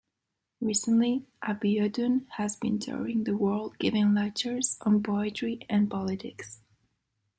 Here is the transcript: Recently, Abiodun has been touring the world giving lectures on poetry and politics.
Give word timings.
Recently, 0.61 1.27
Abiodun 1.43 2.25
has 2.29 2.55
been 2.55 2.79
touring 2.79 3.23
the 3.23 3.37
world 3.37 3.77
giving 3.77 4.15
lectures 4.15 4.75
on 4.81 5.03
poetry 5.03 5.59
and 5.69 5.91
politics. 5.91 6.59